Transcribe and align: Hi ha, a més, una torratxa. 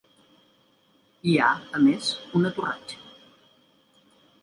Hi 1.27 1.35
ha, 1.43 1.51
a 1.81 1.83
més, 1.89 2.09
una 2.43 2.55
torratxa. 2.59 3.25